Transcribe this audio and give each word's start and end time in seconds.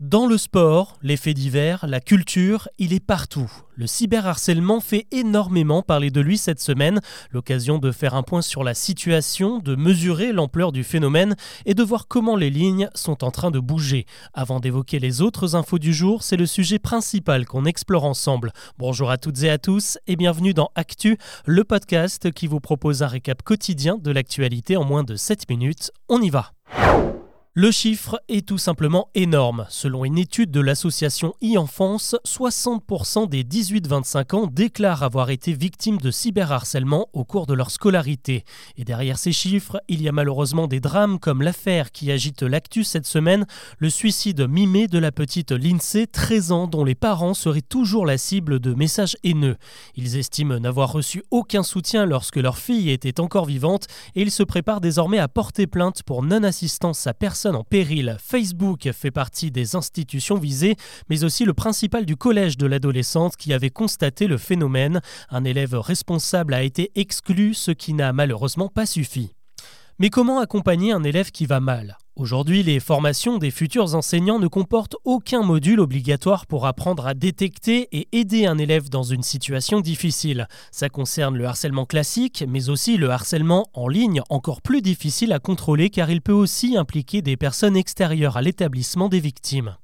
Dans 0.00 0.26
le 0.26 0.36
sport, 0.36 0.98
les 1.00 1.16
faits 1.16 1.34
divers, 1.34 1.86
la 1.86 2.00
culture, 2.00 2.68
il 2.78 2.92
est 2.92 3.00
partout. 3.00 3.50
Le 3.76 3.86
cyberharcèlement 3.86 4.80
fait 4.80 5.06
énormément 5.10 5.80
parler 5.80 6.10
de 6.10 6.20
lui 6.20 6.36
cette 6.36 6.60
semaine, 6.60 7.00
l'occasion 7.30 7.78
de 7.78 7.90
faire 7.90 8.14
un 8.14 8.22
point 8.22 8.42
sur 8.42 8.62
la 8.62 8.74
situation, 8.74 9.58
de 9.58 9.74
mesurer 9.74 10.32
l'ampleur 10.32 10.70
du 10.70 10.84
phénomène 10.84 11.34
et 11.64 11.72
de 11.72 11.82
voir 11.82 12.08
comment 12.08 12.36
les 12.36 12.50
lignes 12.50 12.90
sont 12.94 13.24
en 13.24 13.30
train 13.30 13.50
de 13.50 13.58
bouger. 13.58 14.04
Avant 14.34 14.60
d'évoquer 14.60 14.98
les 14.98 15.22
autres 15.22 15.54
infos 15.54 15.78
du 15.78 15.94
jour, 15.94 16.22
c'est 16.22 16.36
le 16.36 16.44
sujet 16.44 16.78
principal 16.78 17.46
qu'on 17.46 17.64
explore 17.64 18.04
ensemble. 18.04 18.52
Bonjour 18.76 19.10
à 19.10 19.16
toutes 19.16 19.44
et 19.44 19.50
à 19.50 19.56
tous 19.56 19.96
et 20.06 20.16
bienvenue 20.16 20.52
dans 20.52 20.68
Actu, 20.74 21.16
le 21.46 21.64
podcast 21.64 22.30
qui 22.32 22.48
vous 22.48 22.60
propose 22.60 23.02
un 23.02 23.08
récap 23.08 23.42
quotidien 23.42 23.96
de 23.96 24.10
l'actualité 24.10 24.76
en 24.76 24.84
moins 24.84 25.04
de 25.04 25.16
7 25.16 25.48
minutes. 25.48 25.90
On 26.10 26.20
y 26.20 26.28
va. 26.28 26.52
Le 27.58 27.70
chiffre 27.70 28.20
est 28.28 28.46
tout 28.46 28.58
simplement 28.58 29.08
énorme. 29.14 29.64
Selon 29.70 30.04
une 30.04 30.18
étude 30.18 30.50
de 30.50 30.60
l'association 30.60 31.32
e-enfance, 31.42 32.14
60% 32.26 33.30
des 33.30 33.44
18-25 33.44 34.36
ans 34.36 34.46
déclarent 34.46 35.02
avoir 35.02 35.30
été 35.30 35.54
victimes 35.54 35.96
de 35.96 36.10
cyberharcèlement 36.10 37.08
au 37.14 37.24
cours 37.24 37.46
de 37.46 37.54
leur 37.54 37.70
scolarité. 37.70 38.44
Et 38.76 38.84
derrière 38.84 39.16
ces 39.16 39.32
chiffres, 39.32 39.80
il 39.88 40.02
y 40.02 40.08
a 40.10 40.12
malheureusement 40.12 40.66
des 40.66 40.80
drames 40.80 41.18
comme 41.18 41.40
l'affaire 41.40 41.92
qui 41.92 42.12
agite 42.12 42.42
l'actu 42.42 42.84
cette 42.84 43.06
semaine, 43.06 43.46
le 43.78 43.88
suicide 43.88 44.46
mimé 44.46 44.86
de 44.86 44.98
la 44.98 45.10
petite 45.10 45.52
Lindsay, 45.52 46.06
13 46.06 46.52
ans, 46.52 46.66
dont 46.66 46.84
les 46.84 46.94
parents 46.94 47.32
seraient 47.32 47.62
toujours 47.62 48.04
la 48.04 48.18
cible 48.18 48.60
de 48.60 48.74
messages 48.74 49.16
haineux. 49.24 49.56
Ils 49.94 50.18
estiment 50.18 50.60
n'avoir 50.60 50.92
reçu 50.92 51.22
aucun 51.30 51.62
soutien 51.62 52.04
lorsque 52.04 52.36
leur 52.36 52.58
fille 52.58 52.90
était 52.90 53.18
encore 53.18 53.46
vivante 53.46 53.86
et 54.14 54.20
ils 54.20 54.30
se 54.30 54.42
préparent 54.42 54.82
désormais 54.82 55.20
à 55.20 55.28
porter 55.28 55.66
plainte 55.66 56.02
pour 56.02 56.22
non-assistance 56.22 57.06
à 57.06 57.14
personne 57.14 57.45
en 57.54 57.62
péril. 57.62 58.16
Facebook 58.20 58.90
fait 58.92 59.10
partie 59.10 59.50
des 59.50 59.76
institutions 59.76 60.38
visées, 60.38 60.76
mais 61.08 61.24
aussi 61.24 61.44
le 61.44 61.54
principal 61.54 62.04
du 62.04 62.16
collège 62.16 62.56
de 62.56 62.66
l'adolescente 62.66 63.36
qui 63.36 63.52
avait 63.52 63.70
constaté 63.70 64.26
le 64.26 64.38
phénomène. 64.38 65.00
Un 65.30 65.44
élève 65.44 65.74
responsable 65.74 66.54
a 66.54 66.62
été 66.62 66.90
exclu, 66.94 67.54
ce 67.54 67.70
qui 67.70 67.92
n'a 67.92 68.12
malheureusement 68.12 68.68
pas 68.68 68.86
suffi. 68.86 69.34
Mais 69.98 70.10
comment 70.10 70.40
accompagner 70.40 70.92
un 70.92 71.04
élève 71.04 71.30
qui 71.30 71.46
va 71.46 71.60
mal? 71.60 71.96
Aujourd'hui, 72.18 72.62
les 72.62 72.80
formations 72.80 73.36
des 73.36 73.50
futurs 73.50 73.94
enseignants 73.94 74.38
ne 74.38 74.48
comportent 74.48 74.96
aucun 75.04 75.42
module 75.42 75.80
obligatoire 75.80 76.46
pour 76.46 76.64
apprendre 76.64 77.06
à 77.06 77.12
détecter 77.12 77.88
et 77.92 78.08
aider 78.12 78.46
un 78.46 78.56
élève 78.56 78.88
dans 78.88 79.02
une 79.02 79.22
situation 79.22 79.82
difficile. 79.82 80.48
Ça 80.70 80.88
concerne 80.88 81.36
le 81.36 81.44
harcèlement 81.44 81.84
classique, 81.84 82.42
mais 82.48 82.70
aussi 82.70 82.96
le 82.96 83.10
harcèlement 83.10 83.66
en 83.74 83.86
ligne, 83.86 84.22
encore 84.30 84.62
plus 84.62 84.80
difficile 84.80 85.30
à 85.34 85.40
contrôler 85.40 85.90
car 85.90 86.10
il 86.10 86.22
peut 86.22 86.32
aussi 86.32 86.78
impliquer 86.78 87.20
des 87.20 87.36
personnes 87.36 87.76
extérieures 87.76 88.38
à 88.38 88.42
l'établissement 88.42 89.10
des 89.10 89.20
victimes. 89.20 89.76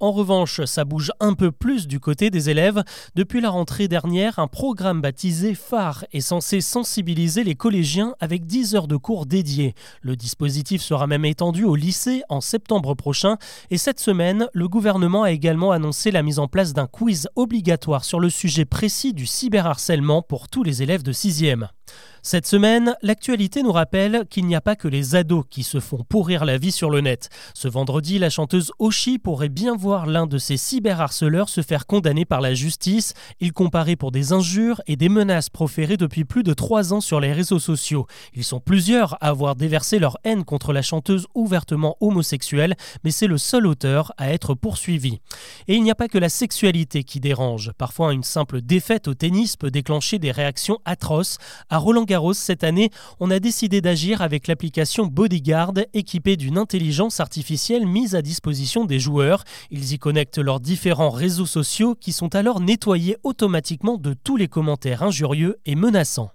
En 0.00 0.12
revanche, 0.12 0.62
ça 0.64 0.84
bouge 0.84 1.10
un 1.20 1.32
peu 1.32 1.50
plus 1.50 1.86
du 1.86 2.00
côté 2.00 2.28
des 2.28 2.50
élèves. 2.50 2.82
Depuis 3.14 3.40
la 3.40 3.48
rentrée 3.48 3.88
dernière, 3.88 4.38
un 4.38 4.46
programme 4.46 5.00
baptisé 5.00 5.54
Phare 5.54 6.04
est 6.12 6.20
censé 6.20 6.60
sensibiliser 6.60 7.44
les 7.44 7.54
collégiens 7.54 8.14
avec 8.20 8.44
10 8.44 8.74
heures 8.74 8.88
de 8.88 8.96
cours 8.96 9.24
dédiés. 9.24 9.74
Le 10.02 10.14
dispositif 10.16 10.82
sera 10.82 11.06
même 11.06 11.24
étendu 11.24 11.64
au 11.64 11.76
lycée 11.76 12.22
en 12.28 12.40
septembre 12.40 12.94
prochain 12.94 13.38
et 13.70 13.78
cette 13.78 14.00
semaine, 14.00 14.48
le 14.52 14.68
gouvernement 14.68 15.22
a 15.22 15.30
également 15.30 15.72
annoncé 15.72 16.10
la 16.10 16.22
mise 16.22 16.38
en 16.38 16.48
place 16.48 16.74
d'un 16.74 16.86
quiz 16.86 17.28
obligatoire 17.34 18.04
sur 18.04 18.20
le 18.20 18.28
sujet 18.28 18.64
précis 18.64 19.14
du 19.14 19.26
cyberharcèlement 19.26 20.22
pour 20.22 20.48
tous 20.48 20.62
les 20.62 20.82
élèves 20.82 21.02
de 21.02 21.12
6e. 21.12 21.68
Cette 22.22 22.48
semaine, 22.48 22.96
l'actualité 23.02 23.62
nous 23.62 23.70
rappelle 23.70 24.24
qu'il 24.28 24.46
n'y 24.46 24.56
a 24.56 24.60
pas 24.60 24.74
que 24.74 24.88
les 24.88 25.14
ados 25.14 25.44
qui 25.48 25.62
se 25.62 25.78
font 25.78 26.02
pourrir 26.02 26.44
la 26.44 26.58
vie 26.58 26.72
sur 26.72 26.90
le 26.90 27.00
net. 27.00 27.28
Ce 27.54 27.68
vendredi, 27.68 28.18
la 28.18 28.30
chanteuse 28.30 28.72
Oshi 28.80 29.20
pourrait 29.20 29.48
bien 29.56 29.74
voir 29.74 30.04
l'un 30.04 30.26
de 30.26 30.36
ses 30.36 30.58
cyberharceleurs 30.58 31.48
se 31.48 31.62
faire 31.62 31.86
condamner 31.86 32.26
par 32.26 32.42
la 32.42 32.52
justice. 32.52 33.14
Il 33.40 33.54
comparait 33.54 33.96
pour 33.96 34.12
des 34.12 34.34
injures 34.34 34.82
et 34.86 34.96
des 34.96 35.08
menaces 35.08 35.48
proférées 35.48 35.96
depuis 35.96 36.26
plus 36.26 36.42
de 36.42 36.52
trois 36.52 36.92
ans 36.92 37.00
sur 37.00 37.20
les 37.20 37.32
réseaux 37.32 37.58
sociaux. 37.58 38.06
Ils 38.34 38.44
sont 38.44 38.60
plusieurs 38.60 39.14
à 39.14 39.28
avoir 39.28 39.56
déversé 39.56 39.98
leur 39.98 40.18
haine 40.24 40.44
contre 40.44 40.74
la 40.74 40.82
chanteuse 40.82 41.26
ouvertement 41.34 41.96
homosexuelle, 42.00 42.76
mais 43.02 43.10
c'est 43.10 43.26
le 43.26 43.38
seul 43.38 43.66
auteur 43.66 44.12
à 44.18 44.30
être 44.30 44.52
poursuivi. 44.52 45.20
Et 45.68 45.74
il 45.76 45.82
n'y 45.82 45.90
a 45.90 45.94
pas 45.94 46.08
que 46.08 46.18
la 46.18 46.28
sexualité 46.28 47.02
qui 47.02 47.18
dérange. 47.18 47.72
Parfois, 47.78 48.12
une 48.12 48.24
simple 48.24 48.60
défaite 48.60 49.08
au 49.08 49.14
tennis 49.14 49.56
peut 49.56 49.70
déclencher 49.70 50.18
des 50.18 50.32
réactions 50.32 50.80
atroces. 50.84 51.38
À 51.70 51.78
Roland 51.78 52.04
cette 52.34 52.62
année, 52.62 52.90
on 53.20 53.30
a 53.30 53.38
décidé 53.38 53.80
d'agir 53.80 54.20
avec 54.20 54.48
l'application 54.48 55.06
Bodyguard 55.06 55.72
équipée 55.94 56.36
d'une 56.36 56.58
intelligence 56.58 57.20
artificielle 57.20 57.86
mise 57.86 58.14
à 58.14 58.20
disposition 58.20 58.84
des 58.84 58.98
joueurs. 58.98 59.44
Ils 59.70 59.92
y 59.92 59.98
connectent 59.98 60.38
leurs 60.38 60.60
différents 60.60 61.10
réseaux 61.10 61.46
sociaux 61.46 61.94
qui 61.94 62.12
sont 62.12 62.34
alors 62.34 62.60
nettoyés 62.60 63.16
automatiquement 63.22 63.96
de 63.98 64.14
tous 64.14 64.36
les 64.36 64.48
commentaires 64.48 65.02
injurieux 65.02 65.58
et 65.66 65.74
menaçants. 65.74 66.30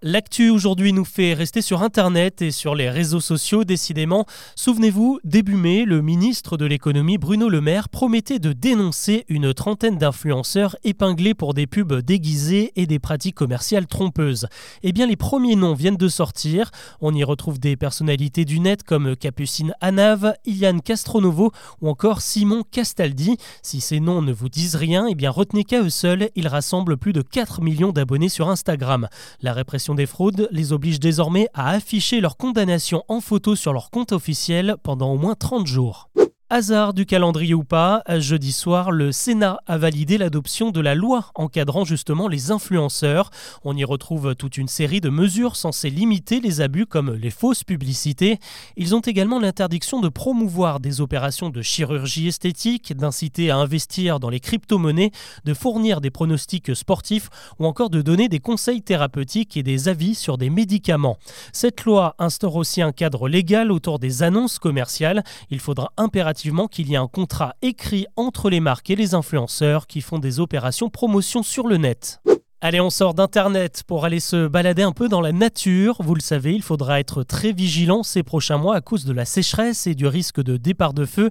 L'actu 0.00 0.50
aujourd'hui 0.50 0.92
nous 0.92 1.04
fait 1.04 1.34
rester 1.34 1.60
sur 1.60 1.82
Internet 1.82 2.40
et 2.40 2.52
sur 2.52 2.76
les 2.76 2.88
réseaux 2.88 3.18
sociaux, 3.18 3.64
décidément. 3.64 4.26
Souvenez-vous, 4.54 5.18
début 5.24 5.56
mai, 5.56 5.84
le 5.84 6.02
ministre 6.02 6.56
de 6.56 6.66
l'économie 6.66 7.18
Bruno 7.18 7.48
Le 7.48 7.60
Maire 7.60 7.88
promettait 7.88 8.38
de 8.38 8.52
dénoncer 8.52 9.24
une 9.26 9.52
trentaine 9.52 9.98
d'influenceurs 9.98 10.76
épinglés 10.84 11.34
pour 11.34 11.52
des 11.52 11.66
pubs 11.66 12.00
déguisées 12.00 12.70
et 12.76 12.86
des 12.86 13.00
pratiques 13.00 13.34
commerciales 13.34 13.88
trompeuses. 13.88 14.46
Eh 14.84 14.92
bien, 14.92 15.04
les 15.04 15.16
premiers 15.16 15.56
noms 15.56 15.74
viennent 15.74 15.96
de 15.96 16.08
sortir. 16.08 16.70
On 17.00 17.12
y 17.12 17.24
retrouve 17.24 17.58
des 17.58 17.76
personnalités 17.76 18.44
du 18.44 18.60
net 18.60 18.84
comme 18.84 19.16
Capucine 19.16 19.74
Anave, 19.80 20.32
Iliane 20.44 20.80
Castronovo 20.80 21.50
ou 21.80 21.88
encore 21.88 22.20
Simon 22.20 22.62
Castaldi. 22.70 23.36
Si 23.62 23.80
ces 23.80 23.98
noms 23.98 24.22
ne 24.22 24.32
vous 24.32 24.48
disent 24.48 24.76
rien, 24.76 25.08
eh 25.08 25.16
bien 25.16 25.30
retenez 25.30 25.64
qu'à 25.64 25.82
eux 25.82 25.90
seuls, 25.90 26.30
ils 26.36 26.46
rassemblent 26.46 26.98
plus 26.98 27.12
de 27.12 27.22
4 27.22 27.62
millions 27.62 27.90
d'abonnés 27.90 28.28
sur 28.28 28.48
Instagram. 28.48 29.08
La 29.42 29.52
répression 29.52 29.87
des 29.94 30.06
fraudes 30.06 30.48
les 30.50 30.72
oblige 30.72 31.00
désormais 31.00 31.48
à 31.54 31.70
afficher 31.70 32.20
leur 32.20 32.36
condamnation 32.36 33.04
en 33.08 33.20
photo 33.20 33.56
sur 33.56 33.72
leur 33.72 33.90
compte 33.90 34.12
officiel 34.12 34.76
pendant 34.82 35.12
au 35.12 35.18
moins 35.18 35.34
30 35.34 35.66
jours. 35.66 36.07
Hasard 36.50 36.94
du 36.94 37.04
calendrier 37.04 37.52
ou 37.52 37.62
pas, 37.62 38.02
jeudi 38.20 38.52
soir, 38.52 38.90
le 38.90 39.12
Sénat 39.12 39.58
a 39.66 39.76
validé 39.76 40.16
l'adoption 40.16 40.70
de 40.70 40.80
la 40.80 40.94
loi 40.94 41.26
encadrant 41.34 41.84
justement 41.84 42.26
les 42.26 42.50
influenceurs. 42.50 43.28
On 43.64 43.76
y 43.76 43.84
retrouve 43.84 44.34
toute 44.34 44.56
une 44.56 44.66
série 44.66 45.02
de 45.02 45.10
mesures 45.10 45.56
censées 45.56 45.90
limiter 45.90 46.40
les 46.40 46.62
abus 46.62 46.86
comme 46.86 47.12
les 47.12 47.28
fausses 47.28 47.64
publicités. 47.64 48.38
Ils 48.78 48.94
ont 48.94 49.00
également 49.00 49.38
l'interdiction 49.38 50.00
de 50.00 50.08
promouvoir 50.08 50.80
des 50.80 51.02
opérations 51.02 51.50
de 51.50 51.60
chirurgie 51.60 52.28
esthétique, 52.28 52.96
d'inciter 52.96 53.50
à 53.50 53.58
investir 53.58 54.18
dans 54.18 54.30
les 54.30 54.40
crypto-monnaies, 54.40 55.10
de 55.44 55.52
fournir 55.52 56.00
des 56.00 56.10
pronostics 56.10 56.74
sportifs 56.74 57.28
ou 57.58 57.66
encore 57.66 57.90
de 57.90 58.00
donner 58.00 58.30
des 58.30 58.40
conseils 58.40 58.80
thérapeutiques 58.80 59.58
et 59.58 59.62
des 59.62 59.90
avis 59.90 60.14
sur 60.14 60.38
des 60.38 60.48
médicaments. 60.48 61.18
Cette 61.52 61.84
loi 61.84 62.14
instaure 62.18 62.56
aussi 62.56 62.80
un 62.80 62.92
cadre 62.92 63.28
légal 63.28 63.70
autour 63.70 63.98
des 63.98 64.22
annonces 64.22 64.58
commerciales. 64.58 65.22
Il 65.50 65.60
faudra 65.60 65.92
impérativement 65.98 66.37
qu'il 66.68 66.88
y 66.88 66.94
ait 66.94 66.96
un 66.96 67.08
contrat 67.08 67.54
écrit 67.62 68.06
entre 68.16 68.50
les 68.50 68.60
marques 68.60 68.90
et 68.90 68.96
les 68.96 69.14
influenceurs 69.14 69.86
qui 69.86 70.00
font 70.00 70.18
des 70.18 70.40
opérations 70.40 70.88
promotion 70.88 71.42
sur 71.42 71.66
le 71.66 71.76
net. 71.76 72.20
Allez, 72.60 72.80
on 72.80 72.90
sort 72.90 73.14
d'Internet 73.14 73.84
pour 73.86 74.04
aller 74.04 74.18
se 74.18 74.48
balader 74.48 74.82
un 74.82 74.90
peu 74.90 75.08
dans 75.08 75.20
la 75.20 75.30
nature. 75.30 75.98
Vous 76.00 76.16
le 76.16 76.20
savez, 76.20 76.54
il 76.54 76.62
faudra 76.62 76.98
être 76.98 77.22
très 77.22 77.52
vigilant 77.52 78.02
ces 78.02 78.24
prochains 78.24 78.58
mois 78.58 78.74
à 78.74 78.80
cause 78.80 79.04
de 79.04 79.12
la 79.12 79.24
sécheresse 79.24 79.86
et 79.86 79.94
du 79.94 80.08
risque 80.08 80.42
de 80.42 80.56
départ 80.56 80.92
de 80.92 81.04
feu. 81.04 81.26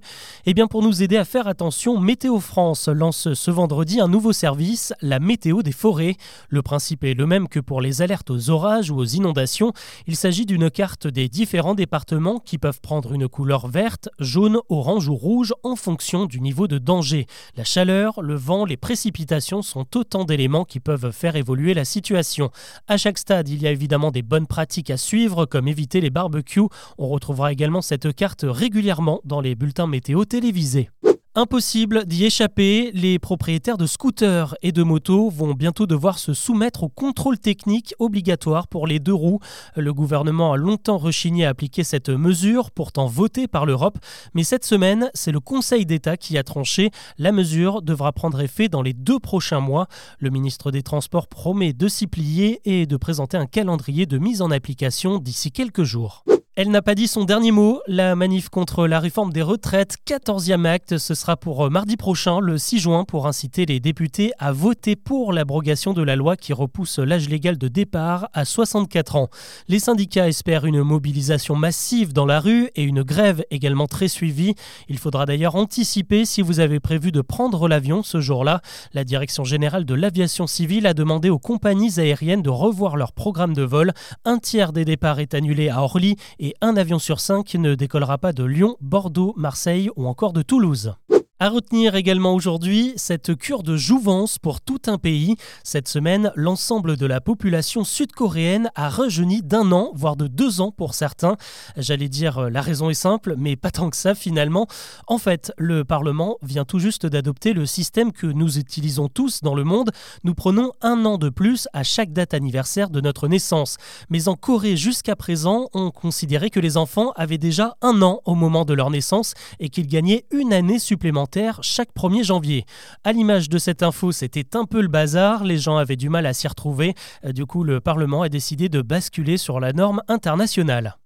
Et 0.45 0.51
eh 0.51 0.53
bien, 0.53 0.67
pour 0.67 0.81
nous 0.81 1.03
aider 1.03 1.17
à 1.17 1.25
faire 1.25 1.47
attention, 1.47 1.99
Météo 1.99 2.39
France 2.39 2.87
lance 2.87 3.33
ce 3.33 3.51
vendredi 3.51 3.99
un 3.99 4.07
nouveau 4.07 4.31
service, 4.31 4.93
la 5.01 5.19
météo 5.19 5.63
des 5.63 5.73
forêts. 5.73 6.15
Le 6.47 6.61
principe 6.61 7.03
est 7.03 7.13
le 7.13 7.25
même 7.25 7.49
que 7.49 7.59
pour 7.59 7.81
les 7.81 8.01
alertes 8.01 8.31
aux 8.31 8.49
orages 8.49 8.89
ou 8.89 8.95
aux 8.95 9.03
inondations. 9.03 9.73
Il 10.07 10.15
s'agit 10.15 10.45
d'une 10.45 10.71
carte 10.71 11.07
des 11.07 11.27
différents 11.27 11.75
départements 11.75 12.39
qui 12.39 12.57
peuvent 12.57 12.79
prendre 12.79 13.11
une 13.11 13.27
couleur 13.27 13.67
verte, 13.67 14.07
jaune, 14.19 14.59
orange 14.69 15.09
ou 15.09 15.15
rouge 15.17 15.53
en 15.63 15.75
fonction 15.75 16.25
du 16.25 16.39
niveau 16.39 16.69
de 16.69 16.77
danger. 16.77 17.25
La 17.57 17.65
chaleur, 17.65 18.21
le 18.21 18.35
vent, 18.35 18.63
les 18.63 18.77
précipitations 18.77 19.61
sont 19.61 19.97
autant 19.97 20.23
d'éléments 20.23 20.63
qui 20.63 20.79
peuvent 20.79 21.11
faire 21.17 21.35
évoluer 21.35 21.73
la 21.73 21.83
situation. 21.83 22.51
À 22.87 22.95
chaque 22.97 23.17
stade, 23.17 23.49
il 23.49 23.61
y 23.61 23.67
a 23.67 23.71
évidemment 23.71 24.11
des 24.11 24.21
bonnes 24.21 24.47
pratiques 24.47 24.89
à 24.89 24.97
suivre, 24.97 25.45
comme 25.45 25.67
éviter 25.67 25.99
les 25.99 26.09
barbecues. 26.09 26.69
On 26.97 27.07
retrouvera 27.07 27.51
également 27.51 27.81
cette 27.81 28.15
carte 28.15 28.45
régulièrement 28.47 29.21
dans 29.25 29.41
les 29.41 29.55
bulletins 29.55 29.87
météo 29.87 30.23
télévisés. 30.25 30.89
Impossible 31.39 32.07
d'y 32.07 32.25
échapper, 32.25 32.89
les 32.95 33.19
propriétaires 33.19 33.77
de 33.77 33.85
scooters 33.85 34.55
et 34.63 34.71
de 34.71 34.81
motos 34.81 35.29
vont 35.29 35.53
bientôt 35.53 35.85
devoir 35.85 36.17
se 36.17 36.33
soumettre 36.33 36.81
au 36.81 36.89
contrôle 36.89 37.37
technique 37.37 37.93
obligatoire 37.99 38.67
pour 38.67 38.87
les 38.87 38.97
deux 38.97 39.13
roues. 39.13 39.37
Le 39.75 39.93
gouvernement 39.93 40.53
a 40.53 40.57
longtemps 40.57 40.97
rechigné 40.97 41.45
à 41.45 41.49
appliquer 41.49 41.83
cette 41.83 42.09
mesure, 42.09 42.71
pourtant 42.71 43.05
votée 43.05 43.47
par 43.47 43.67
l'Europe, 43.67 43.99
mais 44.33 44.43
cette 44.43 44.65
semaine, 44.65 45.11
c'est 45.13 45.31
le 45.31 45.39
Conseil 45.39 45.85
d'État 45.85 46.17
qui 46.17 46.39
a 46.39 46.43
tranché. 46.43 46.89
La 47.19 47.31
mesure 47.31 47.83
devra 47.83 48.13
prendre 48.13 48.41
effet 48.41 48.67
dans 48.67 48.81
les 48.81 48.93
deux 48.93 49.19
prochains 49.19 49.59
mois. 49.59 49.85
Le 50.17 50.31
ministre 50.31 50.71
des 50.71 50.81
Transports 50.81 51.27
promet 51.27 51.71
de 51.71 51.87
s'y 51.87 52.07
plier 52.07 52.61
et 52.65 52.87
de 52.87 52.97
présenter 52.97 53.37
un 53.37 53.45
calendrier 53.45 54.07
de 54.07 54.17
mise 54.17 54.41
en 54.41 54.49
application 54.49 55.19
d'ici 55.19 55.51
quelques 55.51 55.83
jours. 55.83 56.23
Elle 56.59 56.71
n'a 56.71 56.81
pas 56.81 56.95
dit 56.95 57.07
son 57.07 57.23
dernier 57.23 57.51
mot. 57.51 57.81
La 57.85 58.15
manif 58.15 58.49
contre 58.49 58.87
la 58.87 58.99
réforme 58.99 59.31
des 59.31 59.43
retraites, 59.43 59.97
14e 60.07 60.65
acte, 60.65 60.97
ce 60.97 61.13
sera 61.13 61.37
pour 61.37 61.63
euh, 61.63 61.69
mardi 61.69 61.97
prochain, 61.97 62.39
le 62.39 62.57
6 62.57 62.79
juin, 62.79 63.05
pour 63.05 63.27
inciter 63.27 63.67
les 63.67 63.79
députés 63.79 64.31
à 64.39 64.51
voter 64.51 64.95
pour 64.95 65.33
l'abrogation 65.33 65.93
de 65.93 66.01
la 66.01 66.15
loi 66.15 66.35
qui 66.35 66.53
repousse 66.53 66.97
l'âge 66.97 67.29
légal 67.29 67.59
de 67.59 67.67
départ 67.67 68.29
à 68.33 68.43
64 68.43 69.17
ans. 69.17 69.29
Les 69.67 69.77
syndicats 69.77 70.27
espèrent 70.27 70.65
une 70.65 70.81
mobilisation 70.81 71.55
massive 71.55 72.11
dans 72.11 72.25
la 72.25 72.39
rue 72.39 72.71
et 72.75 72.81
une 72.81 73.03
grève 73.03 73.43
également 73.51 73.85
très 73.85 74.07
suivie. 74.07 74.55
Il 74.89 74.97
faudra 74.97 75.27
d'ailleurs 75.27 75.57
anticiper 75.57 76.25
si 76.25 76.41
vous 76.41 76.59
avez 76.59 76.79
prévu 76.79 77.11
de 77.11 77.21
prendre 77.21 77.67
l'avion 77.67 78.01
ce 78.01 78.19
jour-là. 78.19 78.61
La 78.93 79.03
Direction 79.03 79.43
générale 79.43 79.85
de 79.85 79.93
l'aviation 79.93 80.47
civile 80.47 80.87
a 80.87 80.95
demandé 80.95 81.29
aux 81.29 81.37
compagnies 81.37 81.99
aériennes 81.99 82.41
de 82.41 82.49
revoir 82.49 82.97
leur 82.97 83.11
programme 83.11 83.53
de 83.53 83.61
vol. 83.61 83.93
Un 84.25 84.39
tiers 84.39 84.73
des 84.73 84.85
départs 84.85 85.19
est 85.19 85.35
annulé 85.35 85.69
à 85.69 85.83
Orly 85.83 86.15
et 86.39 86.46
et 86.47 86.55
un 86.61 86.77
avion 86.77 86.97
sur 86.97 87.19
cinq 87.19 87.55
ne 87.55 87.75
décollera 87.75 88.17
pas 88.17 88.31
de 88.31 88.45
Lyon, 88.45 88.77
Bordeaux, 88.79 89.33
Marseille 89.35 89.89
ou 89.97 90.07
encore 90.07 90.31
de 90.31 90.41
Toulouse. 90.41 90.93
À 91.39 91.49
retenir 91.49 91.93
également 91.93 92.33
aujourd'hui 92.33 92.93
cette 92.95 93.35
cure 93.35 93.61
de 93.61 93.77
jouvence 93.77 94.39
pour 94.39 94.59
tout 94.59 94.81
un 94.87 94.97
pays. 94.97 95.35
Cette 95.63 95.87
semaine, 95.87 96.31
l'ensemble 96.33 96.97
de 96.97 97.05
la 97.05 97.21
population 97.21 97.83
sud-coréenne 97.83 98.71
a 98.73 98.89
rejeuni 98.89 99.43
d'un 99.43 99.71
an, 99.71 99.91
voire 99.93 100.15
de 100.15 100.25
deux 100.25 100.61
ans 100.61 100.71
pour 100.71 100.95
certains. 100.95 101.37
J'allais 101.75 102.09
dire 102.09 102.39
euh, 102.39 102.49
la 102.49 102.61
raison 102.61 102.89
est 102.89 102.95
simple, 102.95 103.35
mais 103.37 103.55
pas 103.55 103.69
tant 103.69 103.91
que 103.91 103.97
ça 103.97 104.15
finalement. 104.15 104.65
En 105.05 105.19
fait, 105.19 105.53
le 105.59 105.85
Parlement 105.85 106.37
vient 106.41 106.65
tout 106.65 106.79
juste 106.79 107.05
d'adopter 107.05 107.53
le 107.53 107.67
système 107.67 108.13
que 108.13 108.25
nous 108.25 108.57
utilisons 108.57 109.07
tous 109.07 109.43
dans 109.43 109.53
le 109.53 109.63
monde. 109.63 109.91
Nous 110.23 110.33
prenons 110.33 110.71
un 110.81 111.05
an 111.05 111.19
de 111.19 111.29
plus 111.29 111.67
à 111.71 111.83
chaque 111.83 112.13
date 112.13 112.33
anniversaire 112.33 112.89
de 112.89 112.99
notre 112.99 113.27
naissance. 113.27 113.77
Mais 114.09 114.27
en 114.27 114.33
Corée, 114.33 114.75
jusqu'à 114.75 115.15
présent, 115.15 115.69
on 115.75 115.91
considérait 115.91 116.49
que 116.49 116.59
les 116.59 116.77
enfants 116.77 117.11
avaient 117.15 117.37
déjà 117.37 117.77
un 117.83 118.01
an 118.01 118.21
au 118.25 118.33
moment 118.33 118.65
de 118.65 118.73
leur 118.73 118.89
naissance 118.89 119.35
et 119.59 119.69
qu'ils 119.69 119.85
gagnaient 119.85 120.25
une 120.31 120.51
année 120.51 120.79
supplémentaire 120.79 121.26
chaque 121.61 121.93
1er 121.95 122.23
janvier. 122.23 122.65
À 123.03 123.11
l'image 123.11 123.49
de 123.49 123.57
cette 123.57 123.83
info, 123.83 124.11
c'était 124.11 124.55
un 124.55 124.65
peu 124.65 124.81
le 124.81 124.87
bazar, 124.87 125.43
les 125.43 125.57
gens 125.57 125.77
avaient 125.77 125.95
du 125.95 126.09
mal 126.09 126.25
à 126.25 126.33
s'y 126.33 126.47
retrouver. 126.47 126.93
Euh, 127.25 127.31
du 127.31 127.45
coup, 127.45 127.63
le 127.63 127.79
Parlement 127.79 128.21
a 128.21 128.29
décidé 128.29 128.69
de 128.69 128.81
basculer 128.81 129.37
sur 129.37 129.59
la 129.59 129.73
norme 129.73 130.01
internationale. 130.07 130.97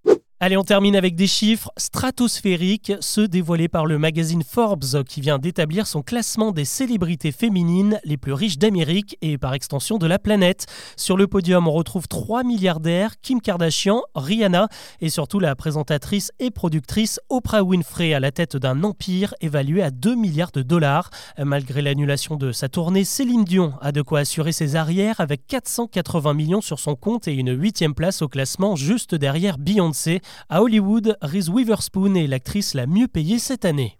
Allez, 0.43 0.57
on 0.57 0.63
termine 0.63 0.95
avec 0.95 1.13
des 1.13 1.27
chiffres 1.27 1.71
stratosphériques, 1.77 2.93
ceux 2.99 3.27
dévoilés 3.27 3.67
par 3.67 3.85
le 3.85 3.99
magazine 3.99 4.41
Forbes 4.41 5.03
qui 5.07 5.21
vient 5.21 5.37
d'établir 5.37 5.85
son 5.85 6.01
classement 6.01 6.51
des 6.51 6.65
célébrités 6.65 7.31
féminines 7.31 7.99
les 8.05 8.17
plus 8.17 8.33
riches 8.33 8.57
d'Amérique 8.57 9.19
et 9.21 9.37
par 9.37 9.53
extension 9.53 9.99
de 9.99 10.07
la 10.07 10.17
planète. 10.17 10.65
Sur 10.97 11.15
le 11.15 11.27
podium, 11.27 11.67
on 11.67 11.71
retrouve 11.71 12.07
trois 12.07 12.43
milliardaires, 12.43 13.21
Kim 13.21 13.39
Kardashian, 13.39 14.01
Rihanna 14.15 14.67
et 14.99 15.09
surtout 15.09 15.37
la 15.39 15.55
présentatrice 15.55 16.31
et 16.39 16.49
productrice 16.49 17.19
Oprah 17.29 17.61
Winfrey 17.61 18.15
à 18.15 18.19
la 18.19 18.31
tête 18.31 18.57
d'un 18.57 18.83
empire 18.83 19.35
évalué 19.41 19.83
à 19.83 19.91
2 19.91 20.15
milliards 20.15 20.53
de 20.53 20.63
dollars. 20.63 21.11
Malgré 21.37 21.83
l'annulation 21.83 22.35
de 22.35 22.51
sa 22.51 22.67
tournée, 22.67 23.03
Céline 23.03 23.43
Dion 23.43 23.73
a 23.79 23.91
de 23.91 24.01
quoi 24.01 24.21
assurer 24.21 24.53
ses 24.53 24.75
arrières 24.75 25.19
avec 25.19 25.45
480 25.45 26.33
millions 26.33 26.61
sur 26.61 26.79
son 26.79 26.95
compte 26.95 27.27
et 27.27 27.33
une 27.35 27.55
huitième 27.55 27.93
place 27.93 28.23
au 28.23 28.27
classement 28.27 28.75
juste 28.75 29.13
derrière 29.13 29.59
Beyoncé. 29.59 30.19
À 30.49 30.61
Hollywood, 30.61 31.17
Reese 31.21 31.49
Witherspoon 31.49 32.15
est 32.15 32.27
l'actrice 32.27 32.73
la 32.73 32.87
mieux 32.87 33.07
payée 33.07 33.39
cette 33.39 33.65
année. 33.65 33.97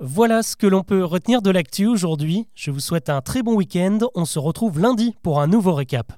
Voilà 0.00 0.42
ce 0.42 0.54
que 0.54 0.66
l'on 0.66 0.82
peut 0.82 1.04
retenir 1.04 1.42
de 1.42 1.50
l'actu 1.50 1.86
aujourd'hui. 1.86 2.46
Je 2.54 2.70
vous 2.70 2.80
souhaite 2.80 3.10
un 3.10 3.20
très 3.20 3.42
bon 3.42 3.54
week-end. 3.54 3.98
On 4.14 4.24
se 4.24 4.38
retrouve 4.38 4.78
lundi 4.78 5.16
pour 5.22 5.40
un 5.40 5.46
nouveau 5.46 5.74
récap. 5.74 6.12